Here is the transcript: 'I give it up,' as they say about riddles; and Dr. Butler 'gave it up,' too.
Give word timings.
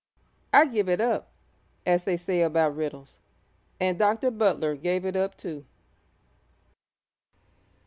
'I 0.51 0.65
give 0.65 0.89
it 0.89 0.99
up,' 0.99 1.29
as 1.85 2.05
they 2.05 2.17
say 2.17 2.41
about 2.41 2.75
riddles; 2.75 3.19
and 3.79 3.99
Dr. 3.99 4.31
Butler 4.31 4.75
'gave 4.75 5.05
it 5.05 5.15
up,' 5.15 5.37
too. 5.37 5.63